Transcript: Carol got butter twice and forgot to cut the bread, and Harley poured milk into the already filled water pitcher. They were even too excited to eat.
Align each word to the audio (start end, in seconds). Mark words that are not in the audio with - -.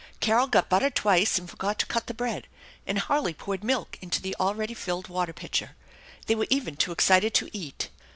Carol 0.19 0.47
got 0.47 0.67
butter 0.67 0.89
twice 0.89 1.37
and 1.37 1.47
forgot 1.47 1.77
to 1.77 1.85
cut 1.85 2.07
the 2.07 2.15
bread, 2.15 2.47
and 2.87 2.97
Harley 2.97 3.35
poured 3.35 3.63
milk 3.63 3.99
into 4.01 4.19
the 4.19 4.35
already 4.39 4.73
filled 4.73 5.09
water 5.09 5.31
pitcher. 5.31 5.75
They 6.25 6.33
were 6.33 6.47
even 6.49 6.75
too 6.75 6.91
excited 6.91 7.35
to 7.35 7.55
eat. 7.55 7.91